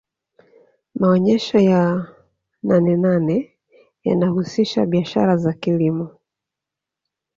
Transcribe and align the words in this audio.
maonyesho 0.99 1.57
ya 1.69 2.07
nanenane 2.63 3.37
yanahusisha 4.03 4.85
biashara 4.85 5.37
za 5.37 5.53
kilimo 5.53 6.09